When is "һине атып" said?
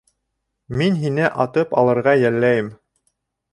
1.01-1.77